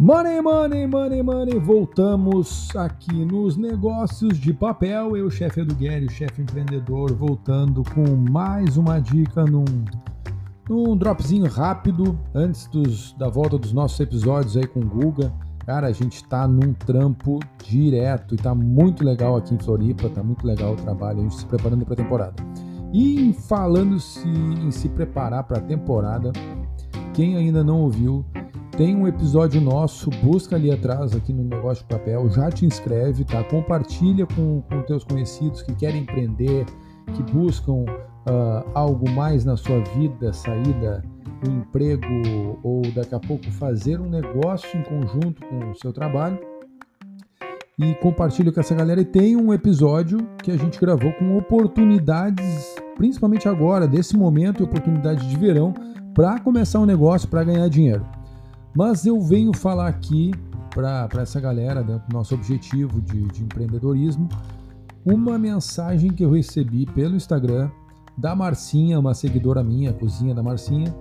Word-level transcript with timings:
Money, 0.00 0.40
money, 0.40 0.86
money, 0.86 1.22
money. 1.24 1.58
Voltamos 1.58 2.70
aqui 2.76 3.24
nos 3.24 3.56
negócios 3.56 4.38
de 4.38 4.52
papel. 4.52 5.16
Eu, 5.16 5.28
chefe 5.28 5.62
Edu 5.62 5.74
Guerri, 5.74 6.08
chefe 6.08 6.40
empreendedor, 6.40 7.12
voltando 7.16 7.82
com 7.92 8.14
mais 8.30 8.76
uma 8.76 9.00
dica 9.00 9.44
num, 9.44 9.64
num 10.70 10.96
dropzinho 10.96 11.50
rápido 11.50 12.16
antes 12.32 12.68
dos, 12.68 13.12
da 13.14 13.28
volta 13.28 13.58
dos 13.58 13.72
nossos 13.72 13.98
episódios 13.98 14.56
aí 14.56 14.68
com 14.68 14.78
o 14.78 14.86
Guga. 14.86 15.32
Cara, 15.66 15.88
a 15.88 15.92
gente 15.92 16.22
tá 16.28 16.46
num 16.46 16.72
trampo 16.74 17.40
direto 17.64 18.36
e 18.36 18.38
tá 18.38 18.54
muito 18.54 19.04
legal 19.04 19.34
aqui 19.34 19.52
em 19.52 19.58
Floripa, 19.58 20.08
tá 20.08 20.22
muito 20.22 20.46
legal 20.46 20.74
o 20.74 20.76
trabalho, 20.76 21.18
a 21.18 21.22
gente 21.22 21.34
se 21.34 21.46
preparando 21.46 21.84
para 21.84 21.94
a 21.94 21.96
temporada. 21.96 22.36
E 22.92 23.32
falando-se 23.48 24.28
em 24.28 24.70
se 24.70 24.88
preparar 24.90 25.42
para 25.42 25.58
a 25.58 25.60
temporada, 25.60 26.30
quem 27.12 27.36
ainda 27.36 27.64
não 27.64 27.80
ouviu, 27.80 28.24
tem 28.78 28.94
um 28.94 29.08
episódio 29.08 29.60
nosso, 29.60 30.08
busca 30.22 30.54
ali 30.54 30.70
atrás, 30.70 31.12
aqui 31.12 31.32
no 31.32 31.42
Negócio 31.42 31.82
de 31.82 31.92
Papel, 31.92 32.30
já 32.30 32.48
te 32.48 32.64
inscreve, 32.64 33.24
tá? 33.24 33.42
Compartilha 33.42 34.24
com, 34.24 34.62
com 34.62 34.82
teus 34.82 35.02
conhecidos 35.02 35.62
que 35.62 35.74
querem 35.74 36.02
empreender, 36.02 36.64
que 37.12 37.22
buscam 37.32 37.82
uh, 37.82 38.70
algo 38.74 39.10
mais 39.10 39.44
na 39.44 39.56
sua 39.56 39.80
vida, 39.96 40.32
saída 40.32 41.02
do 41.42 41.50
emprego 41.50 42.06
ou 42.62 42.82
daqui 42.94 43.16
a 43.16 43.18
pouco 43.18 43.50
fazer 43.50 44.00
um 44.00 44.08
negócio 44.08 44.78
em 44.78 44.84
conjunto 44.84 45.44
com 45.44 45.72
o 45.72 45.74
seu 45.74 45.92
trabalho. 45.92 46.38
E 47.80 47.94
compartilha 47.96 48.52
com 48.52 48.60
essa 48.60 48.76
galera. 48.76 49.00
E 49.00 49.04
tem 49.04 49.36
um 49.36 49.52
episódio 49.52 50.18
que 50.40 50.52
a 50.52 50.56
gente 50.56 50.78
gravou 50.78 51.12
com 51.14 51.36
oportunidades, 51.36 52.76
principalmente 52.96 53.48
agora, 53.48 53.88
desse 53.88 54.16
momento, 54.16 54.62
oportunidade 54.62 55.28
de 55.28 55.36
verão, 55.36 55.74
para 56.14 56.38
começar 56.38 56.78
um 56.78 56.86
negócio, 56.86 57.28
para 57.28 57.42
ganhar 57.42 57.68
dinheiro. 57.68 58.17
Mas 58.78 59.04
eu 59.04 59.20
venho 59.20 59.52
falar 59.52 59.88
aqui 59.88 60.30
para 60.72 61.08
essa 61.20 61.40
galera, 61.40 61.82
do 61.82 62.00
nosso 62.12 62.36
objetivo 62.36 63.00
de, 63.00 63.26
de 63.26 63.42
empreendedorismo, 63.42 64.28
uma 65.04 65.36
mensagem 65.36 66.12
que 66.12 66.24
eu 66.24 66.30
recebi 66.30 66.86
pelo 66.86 67.16
Instagram 67.16 67.68
da 68.16 68.36
Marcinha, 68.36 69.00
uma 69.00 69.14
seguidora 69.14 69.64
minha, 69.64 69.92
cozinha 69.92 70.32
da 70.32 70.44
Marcinha, 70.44 70.94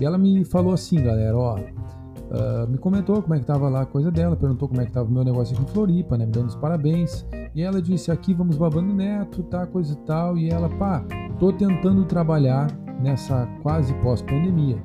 e 0.00 0.04
ela 0.04 0.18
me 0.18 0.44
falou 0.44 0.72
assim, 0.72 1.00
galera, 1.00 1.38
ó, 1.38 1.56
uh, 1.56 2.68
me 2.68 2.78
comentou 2.78 3.22
como 3.22 3.32
é 3.36 3.38
que 3.38 3.46
tava 3.46 3.68
lá 3.68 3.82
a 3.82 3.86
coisa 3.86 4.10
dela, 4.10 4.34
perguntou 4.34 4.68
como 4.68 4.80
é 4.80 4.86
que 4.86 4.90
tava 4.90 5.08
o 5.08 5.12
meu 5.12 5.22
negócio 5.22 5.54
aqui 5.54 5.62
em 5.62 5.72
Floripa, 5.72 6.18
né, 6.18 6.26
me 6.26 6.32
dando 6.32 6.48
os 6.48 6.56
parabéns, 6.56 7.24
e 7.54 7.62
ela 7.62 7.80
disse, 7.80 8.10
aqui 8.10 8.34
vamos 8.34 8.56
babando 8.56 8.92
neto, 8.92 9.44
tá, 9.44 9.68
coisa 9.68 9.92
e 9.92 9.96
tal, 9.98 10.36
e 10.36 10.50
ela, 10.50 10.68
pá, 10.68 11.04
tô 11.38 11.52
tentando 11.52 12.04
trabalhar 12.06 12.66
nessa 13.00 13.46
quase 13.62 13.94
pós-pandemia, 14.02 14.82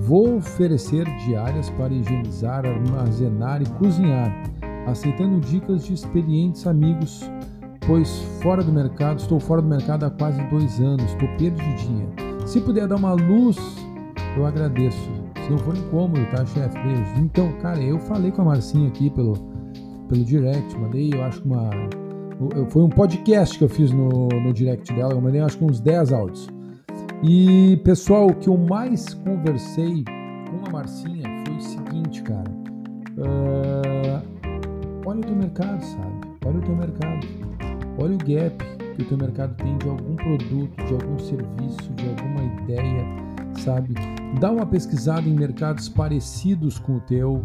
Vou 0.00 0.38
oferecer 0.38 1.04
diárias 1.26 1.68
para 1.70 1.92
higienizar, 1.92 2.64
armazenar 2.64 3.60
e 3.60 3.66
cozinhar, 3.78 4.32
aceitando 4.86 5.40
dicas 5.40 5.84
de 5.84 5.92
experientes 5.92 6.66
amigos, 6.66 7.30
pois 7.86 8.08
fora 8.42 8.64
do 8.64 8.72
mercado, 8.72 9.18
estou 9.18 9.38
fora 9.38 9.60
do 9.60 9.68
mercado 9.68 10.06
há 10.06 10.10
quase 10.10 10.42
dois 10.44 10.80
anos, 10.80 11.04
estou 11.04 11.28
perdidinha. 11.36 12.08
Se 12.46 12.60
puder 12.62 12.88
dar 12.88 12.96
uma 12.96 13.12
luz, 13.12 13.58
eu 14.38 14.46
agradeço. 14.46 14.98
Se 15.44 15.50
não 15.50 15.58
for 15.58 15.76
incômodo, 15.76 16.24
tá, 16.30 16.46
chefe? 16.46 16.78
Beijo. 16.78 17.14
Então, 17.18 17.52
cara, 17.60 17.78
eu 17.80 17.98
falei 18.00 18.30
com 18.30 18.40
a 18.40 18.46
Marcinha 18.46 18.88
aqui 18.88 19.10
pelo, 19.10 19.34
pelo 20.08 20.24
direct, 20.24 20.78
mandei, 20.78 21.10
eu 21.12 21.22
acho 21.22 21.42
que 21.42 21.46
uma. 21.46 21.70
Foi 22.70 22.82
um 22.82 22.88
podcast 22.88 23.58
que 23.58 23.64
eu 23.64 23.68
fiz 23.68 23.92
no, 23.92 24.28
no 24.28 24.52
direct 24.54 24.94
dela, 24.94 25.12
eu 25.12 25.20
mandei 25.20 25.42
acho 25.42 25.58
que 25.58 25.64
uns 25.64 25.78
10 25.78 26.10
áudios. 26.10 26.48
E 27.22 27.76
pessoal, 27.84 28.28
o 28.28 28.34
que 28.34 28.48
eu 28.48 28.56
mais 28.56 29.12
conversei 29.12 30.04
com 30.04 30.66
a 30.66 30.70
Marcinha 30.70 31.24
foi 31.46 31.56
o 31.56 31.60
seguinte, 31.60 32.22
cara. 32.22 32.50
Uh, 33.18 34.22
olha 35.04 35.20
o 35.20 35.22
teu 35.22 35.36
mercado, 35.36 35.82
sabe? 35.82 36.20
Olha 36.46 36.58
o 36.58 36.62
teu 36.62 36.74
mercado. 36.74 37.26
Olha 37.98 38.14
o 38.14 38.18
gap 38.18 38.64
que 38.96 39.02
o 39.02 39.04
teu 39.04 39.18
mercado 39.18 39.54
tem 39.56 39.76
de 39.76 39.88
algum 39.88 40.16
produto, 40.16 40.84
de 40.86 40.94
algum 40.94 41.18
serviço, 41.18 41.92
de 41.92 42.08
alguma 42.08 42.42
ideia, 42.62 43.04
sabe? 43.58 43.94
Dá 44.40 44.50
uma 44.50 44.64
pesquisada 44.64 45.28
em 45.28 45.34
mercados 45.34 45.90
parecidos 45.90 46.78
com 46.78 46.96
o 46.96 47.00
teu, 47.00 47.44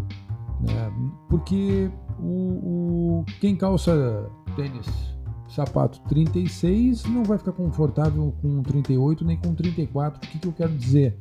né? 0.61 0.91
Porque 1.29 1.91
o, 2.21 3.21
o 3.21 3.25
quem 3.41 3.57
calça 3.57 4.29
tênis 4.55 5.14
sapato 5.47 6.01
36 6.09 7.05
não 7.05 7.23
vai 7.23 7.37
ficar 7.37 7.51
confortável 7.51 8.33
com 8.41 8.61
38 8.61 9.23
nem 9.23 9.37
com 9.37 9.53
34. 9.53 10.17
O 10.17 10.31
que, 10.31 10.39
que 10.39 10.47
eu 10.47 10.53
quero 10.53 10.73
dizer? 10.73 11.17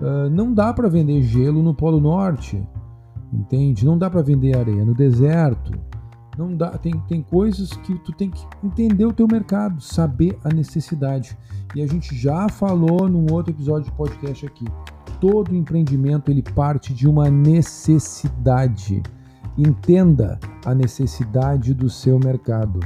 Uh, 0.00 0.30
não 0.30 0.52
dá 0.52 0.72
para 0.72 0.88
vender 0.88 1.22
gelo 1.22 1.62
no 1.62 1.74
Polo 1.74 2.00
Norte, 2.00 2.62
entende? 3.32 3.84
Não 3.84 3.98
dá 3.98 4.08
para 4.08 4.22
vender 4.22 4.56
areia 4.56 4.84
no 4.84 4.94
deserto. 4.94 5.72
Não 6.38 6.56
dá, 6.56 6.70
tem, 6.78 6.92
tem 7.00 7.22
coisas 7.22 7.72
que 7.72 7.98
tu 7.98 8.12
tem 8.12 8.30
que 8.30 8.42
entender 8.64 9.04
o 9.04 9.12
teu 9.12 9.26
mercado, 9.26 9.82
saber 9.82 10.38
a 10.42 10.48
necessidade. 10.48 11.36
E 11.74 11.82
a 11.82 11.86
gente 11.86 12.16
já 12.16 12.48
falou 12.48 13.08
num 13.08 13.30
outro 13.30 13.52
episódio 13.52 13.90
de 13.90 13.96
podcast 13.96 14.46
aqui. 14.46 14.64
Todo 15.20 15.54
empreendimento 15.54 16.30
ele 16.30 16.42
parte 16.42 16.94
de 16.94 17.06
uma 17.06 17.28
necessidade. 17.28 19.02
Entenda 19.58 20.38
a 20.64 20.74
necessidade 20.74 21.74
do 21.74 21.90
seu 21.90 22.18
mercado. 22.18 22.80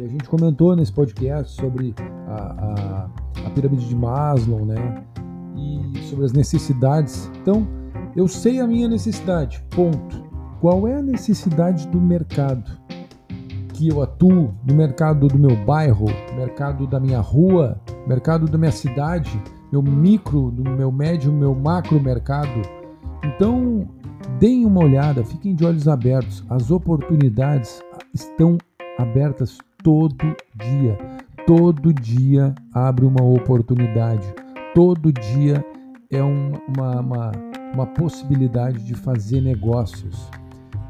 E 0.00 0.04
a 0.04 0.08
gente 0.08 0.28
comentou 0.28 0.76
nesse 0.76 0.92
podcast 0.92 1.52
sobre 1.54 1.92
a, 2.28 2.34
a, 2.34 3.10
a 3.46 3.50
pirâmide 3.50 3.88
de 3.88 3.96
Maslow, 3.96 4.64
né? 4.64 5.02
E 5.56 5.98
sobre 6.04 6.24
as 6.24 6.32
necessidades. 6.32 7.28
Então, 7.40 7.66
eu 8.14 8.28
sei 8.28 8.60
a 8.60 8.66
minha 8.66 8.86
necessidade, 8.86 9.60
ponto. 9.70 10.24
Qual 10.60 10.86
é 10.86 10.94
a 10.94 11.02
necessidade 11.02 11.88
do 11.88 12.00
mercado 12.00 12.70
que 13.74 13.88
eu 13.88 14.00
atuo, 14.00 14.54
no 14.64 14.74
mercado 14.74 15.26
do 15.26 15.38
meu 15.38 15.56
bairro, 15.64 16.06
mercado 16.36 16.86
da 16.86 17.00
minha 17.00 17.20
rua, 17.20 17.80
mercado 18.06 18.46
da 18.46 18.58
minha 18.58 18.72
cidade, 18.72 19.40
meu 19.72 19.82
micro, 19.82 20.50
do 20.50 20.62
meu 20.68 20.92
médio, 20.92 21.32
meu 21.32 21.54
macro 21.54 22.00
mercado. 22.00 22.62
Então, 23.24 23.88
deem 24.38 24.64
uma 24.64 24.82
olhada, 24.84 25.24
fiquem 25.24 25.56
de 25.56 25.64
olhos 25.64 25.88
abertos. 25.88 26.44
As 26.48 26.70
oportunidades 26.70 27.82
estão 28.14 28.58
abertas 28.98 29.58
todo 29.88 30.36
dia. 30.54 30.98
Todo 31.46 31.94
dia 31.94 32.54
abre 32.74 33.06
uma 33.06 33.24
oportunidade. 33.24 34.34
Todo 34.74 35.10
dia 35.10 35.64
é 36.10 36.22
uma, 36.22 37.00
uma, 37.00 37.32
uma 37.72 37.86
possibilidade 37.86 38.84
de 38.84 38.94
fazer 38.94 39.40
negócios. 39.40 40.28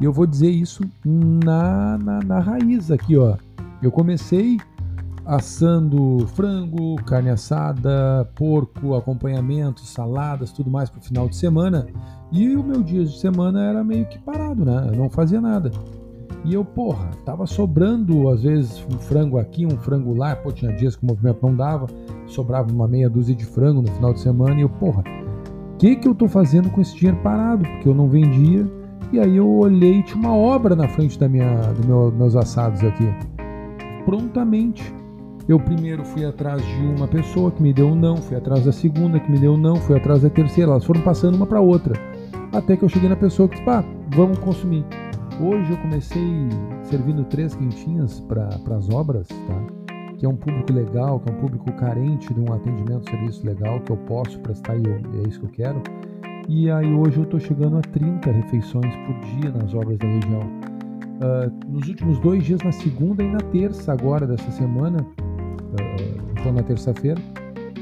E 0.01 0.05
eu 0.05 0.13
vou 0.13 0.27
dizer 0.27 0.51
isso 0.51 0.83
na, 1.05 1.97
na, 1.97 2.19
na 2.25 2.41
raiz 2.41 2.91
aqui, 2.91 3.17
ó. 3.17 3.37
Eu 3.81 3.93
comecei 3.93 4.59
assando 5.25 6.27
frango, 6.35 6.97
carne 7.05 7.31
assada, 7.31 8.29
porco, 8.35 8.97
acompanhamento, 8.97 9.83
saladas, 9.83 10.51
tudo 10.51 10.69
mais 10.69 10.91
para 10.91 10.99
o 10.99 11.05
final 11.05 11.29
de 11.29 11.37
semana. 11.37 11.87
E 12.33 12.57
o 12.57 12.65
meu 12.65 12.83
dia 12.83 13.05
de 13.05 13.17
semana 13.17 13.65
era 13.65 13.85
meio 13.85 14.07
que 14.07 14.19
parado, 14.19 14.65
né? 14.65 14.89
Eu 14.89 14.97
não 14.97 15.09
fazia 15.09 15.41
nada. 15.41 15.71
E 16.45 16.55
eu, 16.55 16.65
porra, 16.65 17.11
tava 17.25 17.47
sobrando 17.47 18.29
às 18.29 18.43
vezes 18.43 18.85
um 18.93 18.99
frango 18.99 19.39
aqui, 19.39 19.67
um 19.67 19.77
frango 19.77 20.15
lá, 20.15 20.37
pô, 20.37 20.53
tinha 20.53 20.73
dias 20.73 20.97
que 20.97 21.03
o 21.03 21.07
movimento 21.07 21.39
não 21.43 21.55
dava, 21.55 21.87
sobrava 22.27 22.73
uma 22.73 22.87
meia 22.87 23.11
dúzia 23.11 23.35
de 23.35 23.45
frango 23.45 23.83
no 23.83 23.89
final 23.89 24.13
de 24.13 24.21
semana 24.21 24.55
e 24.55 24.63
eu, 24.63 24.69
porra, 24.69 25.03
o 25.75 25.77
que 25.79 25.97
que 25.97 26.09
eu 26.09 26.15
tô 26.15 26.29
fazendo 26.29 26.71
com 26.71 26.81
esse 26.81 26.97
dinheiro 26.97 27.19
parado? 27.23 27.65
Porque 27.65 27.89
eu 27.89 27.95
não 27.95 28.09
vendia. 28.09 28.67
E 29.13 29.19
aí 29.19 29.37
eu 29.37 29.49
olhei, 29.49 30.03
tinha 30.03 30.19
uma 30.19 30.35
obra 30.35 30.77
na 30.77 30.87
frente 30.87 31.19
da 31.19 31.29
minha, 31.29 31.55
dos 31.73 31.87
meu, 31.87 32.13
meus 32.13 32.37
assados 32.37 32.83
aqui. 32.85 33.07
Prontamente. 34.05 34.93
Eu 35.49 35.59
primeiro 35.59 36.05
fui 36.05 36.27
atrás 36.27 36.63
de 36.63 36.85
uma 36.85 37.09
pessoa 37.09 37.51
que 37.51 37.63
me 37.63 37.73
deu 37.73 37.87
um 37.89 37.95
não, 37.95 38.19
fui 38.19 38.37
atrás 38.37 38.67
da 38.67 38.73
segunda 38.73 39.19
que 39.19 39.33
me 39.33 39.39
deu 39.39 39.55
um 39.55 39.57
não, 39.57 39.77
fui 39.77 39.97
atrás 39.97 40.21
da 40.21 40.29
terceira, 40.29 40.73
elas 40.73 40.85
foram 40.85 41.01
passando 41.01 41.37
uma 41.37 41.47
para 41.47 41.59
outra. 41.59 41.99
Até 42.53 42.77
que 42.77 42.85
eu 42.85 42.89
cheguei 42.89 43.09
na 43.09 43.17
pessoa 43.17 43.49
que 43.49 43.55
disse, 43.55 43.65
pá, 43.65 43.83
vamos 44.15 44.39
consumir. 44.41 44.85
Hoje 45.41 45.71
eu 45.71 45.77
comecei 45.77 46.49
servindo 46.83 47.23
três 47.25 47.55
quentinhas 47.55 48.19
para 48.21 48.49
as 48.77 48.91
obras, 48.91 49.29
tá? 49.29 49.67
que 50.19 50.27
é 50.27 50.29
um 50.29 50.35
público 50.35 50.73
legal, 50.73 51.21
que 51.21 51.31
é 51.31 51.33
um 51.33 51.37
público 51.37 51.73
carente 51.75 52.35
de 52.35 52.41
um 52.41 52.53
atendimento, 52.53 53.09
serviço 53.09 53.47
legal, 53.47 53.79
que 53.81 53.93
eu 53.93 53.97
posso 53.99 54.37
prestar 54.41 54.77
e, 54.77 54.83
eu, 54.85 54.97
é 54.97 55.29
isso 55.29 55.39
que 55.39 55.47
eu 55.47 55.51
quero. 55.51 55.83
E 56.49 56.69
aí 56.69 56.93
hoje 56.93 57.19
eu 57.19 57.23
estou 57.23 57.39
chegando 57.39 57.79
a 57.79 57.81
30 57.83 58.33
refeições 58.33 58.93
por 58.97 59.15
dia 59.41 59.51
nas 59.53 59.73
obras 59.75 59.97
da 59.99 60.09
região. 60.09 60.41
Uh, 60.41 61.71
nos 61.71 61.87
últimos 61.87 62.19
dois 62.19 62.43
dias, 62.43 62.61
na 62.63 62.73
segunda 62.73 63.23
e 63.23 63.31
na 63.31 63.39
terça 63.39 63.93
agora 63.93 64.27
dessa 64.27 64.51
semana, 64.51 64.99
uh, 65.01 66.33
então 66.33 66.53
na 66.53 66.65
terça-feira, 66.65 67.21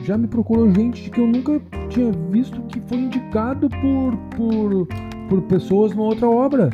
já 0.05 0.19
me 0.19 0.27
procurou 0.27 0.71
gente 0.75 1.09
que 1.09 1.21
eu 1.21 1.27
nunca 1.27 1.59
tinha 1.89 2.13
visto 2.31 2.61
que 2.65 2.81
foi 2.81 2.99
indicado 2.99 3.71
por, 3.71 4.15
por, 4.37 4.87
por 5.31 5.41
pessoas 5.43 5.95
numa 5.95 6.05
outra 6.05 6.29
obra. 6.29 6.71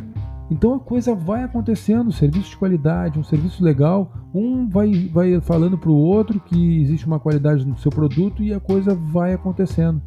Então 0.52 0.74
a 0.74 0.78
coisa 0.78 1.14
vai 1.14 1.42
acontecendo, 1.42 2.12
serviço 2.12 2.50
de 2.50 2.56
qualidade, 2.58 3.18
um 3.18 3.24
serviço 3.24 3.64
legal, 3.64 4.12
um 4.34 4.68
vai, 4.68 5.08
vai 5.10 5.40
falando 5.40 5.78
para 5.78 5.88
o 5.88 5.96
outro 5.96 6.38
que 6.38 6.82
existe 6.82 7.06
uma 7.06 7.18
qualidade 7.18 7.66
no 7.66 7.78
seu 7.78 7.90
produto 7.90 8.42
e 8.42 8.52
a 8.52 8.60
coisa 8.60 8.94
vai 8.94 9.32
acontecendo. 9.32 10.02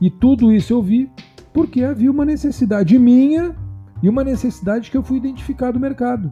E 0.00 0.08
tudo 0.08 0.52
isso 0.52 0.72
eu 0.72 0.80
vi 0.80 1.10
porque 1.52 1.82
havia 1.82 2.12
uma 2.12 2.24
necessidade 2.24 2.96
minha 2.96 3.56
e 4.00 4.08
uma 4.08 4.22
necessidade 4.22 4.88
que 4.88 4.96
eu 4.96 5.02
fui 5.02 5.16
identificar 5.16 5.72
do 5.72 5.80
mercado. 5.80 6.30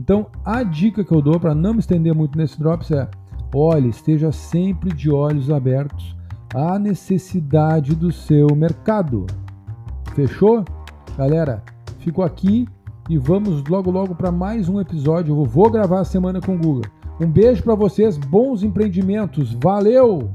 Então, 0.00 0.26
a 0.44 0.64
dica 0.64 1.04
que 1.04 1.12
eu 1.12 1.22
dou 1.22 1.38
para 1.38 1.54
não 1.54 1.74
me 1.74 1.78
estender 1.78 2.12
muito 2.12 2.36
nesse 2.36 2.58
drops 2.58 2.90
é: 2.90 3.08
olhe, 3.54 3.90
esteja 3.90 4.32
sempre 4.32 4.92
de 4.92 5.08
olhos 5.08 5.52
abertos 5.52 6.16
à 6.52 6.80
necessidade 6.80 7.94
do 7.94 8.10
seu 8.10 8.48
mercado. 8.56 9.24
Fechou? 10.16 10.64
Galera, 11.16 11.62
fico 12.02 12.22
aqui 12.22 12.66
e 13.08 13.16
vamos 13.16 13.64
logo 13.64 13.90
logo 13.90 14.14
para 14.14 14.30
mais 14.30 14.68
um 14.68 14.80
episódio. 14.80 15.32
Eu 15.32 15.44
vou 15.44 15.70
gravar 15.70 16.00
a 16.00 16.04
semana 16.04 16.40
com 16.40 16.54
o 16.54 16.58
Google. 16.58 16.90
Um 17.20 17.26
beijo 17.26 17.62
para 17.62 17.74
vocês, 17.74 18.18
bons 18.18 18.62
empreendimentos. 18.62 19.56
Valeu! 19.62 20.30